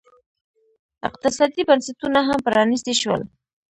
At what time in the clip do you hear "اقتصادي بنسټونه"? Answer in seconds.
1.07-2.19